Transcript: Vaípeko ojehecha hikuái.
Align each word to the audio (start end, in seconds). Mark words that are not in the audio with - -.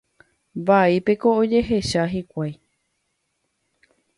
Vaípeko 0.69 1.33
ojehecha 1.41 2.07
hikuái. 2.15 2.51